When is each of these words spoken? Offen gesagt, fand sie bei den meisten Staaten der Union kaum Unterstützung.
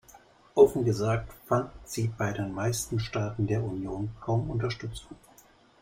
Offen 0.55 0.83
gesagt, 0.83 1.31
fand 1.45 1.69
sie 1.85 2.07
bei 2.07 2.31
den 2.33 2.55
meisten 2.55 2.97
Staaten 2.99 3.45
der 3.45 3.63
Union 3.63 4.09
kaum 4.19 4.49
Unterstützung. 4.49 5.15